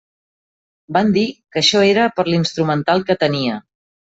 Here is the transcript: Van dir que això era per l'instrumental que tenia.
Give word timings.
Van 0.97 1.11
dir 1.17 1.25
que 1.35 1.61
això 1.63 1.83
era 1.89 2.07
per 2.17 2.27
l'instrumental 2.31 3.07
que 3.11 3.19
tenia. 3.27 3.61